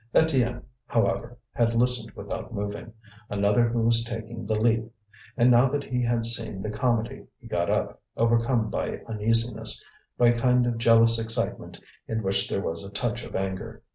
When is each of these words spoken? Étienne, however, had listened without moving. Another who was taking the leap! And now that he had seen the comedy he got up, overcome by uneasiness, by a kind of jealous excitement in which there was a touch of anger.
Étienne, 0.15 0.63
however, 0.87 1.37
had 1.51 1.75
listened 1.75 2.09
without 2.15 2.51
moving. 2.51 2.91
Another 3.29 3.69
who 3.69 3.81
was 3.81 4.03
taking 4.03 4.47
the 4.47 4.59
leap! 4.59 4.83
And 5.37 5.51
now 5.51 5.69
that 5.69 5.83
he 5.83 6.01
had 6.01 6.25
seen 6.25 6.63
the 6.63 6.71
comedy 6.71 7.27
he 7.39 7.45
got 7.45 7.69
up, 7.69 8.01
overcome 8.17 8.71
by 8.71 9.01
uneasiness, 9.07 9.85
by 10.17 10.29
a 10.29 10.39
kind 10.41 10.65
of 10.65 10.79
jealous 10.79 11.19
excitement 11.19 11.79
in 12.07 12.23
which 12.23 12.49
there 12.49 12.61
was 12.61 12.83
a 12.83 12.89
touch 12.89 13.21
of 13.21 13.35
anger. 13.35 13.83